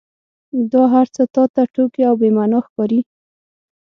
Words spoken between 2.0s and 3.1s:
او بې معنا ښکاري.